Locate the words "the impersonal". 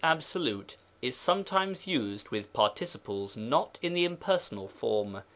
3.93-4.67